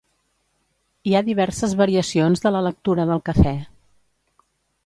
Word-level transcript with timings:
Hi 1.09 1.13
ha 1.15 1.21
diverses 1.27 1.77
variacions 1.83 2.43
de 2.47 2.55
la 2.57 2.65
lectura 2.71 3.09
del 3.13 3.23
cafè. 3.31 3.55